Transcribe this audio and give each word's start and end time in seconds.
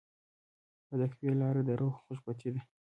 د 0.99 1.01
تقوی 1.11 1.33
لاره 1.41 1.61
د 1.65 1.69
روح 1.81 1.93
خوشبختي 2.03 2.49
ده. 2.53 2.61